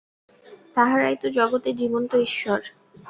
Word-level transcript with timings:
তাঁহারাই 0.75 1.15
তো 1.15 1.27
জগতের 1.31 1.75
জীবন্ত 1.75 2.11
ঈশ্বর। 2.27 2.59